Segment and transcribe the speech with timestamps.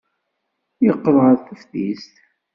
[0.85, 2.11] Yeqqel ɣer teftist.